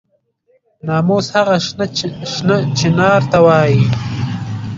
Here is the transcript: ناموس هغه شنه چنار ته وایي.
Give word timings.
ناموس 0.85 1.25
هغه 1.35 1.55
شنه 2.33 2.57
چنار 2.77 3.21
ته 3.31 3.37
وایي. 3.45 3.83